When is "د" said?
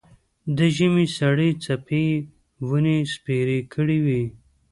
0.57-0.59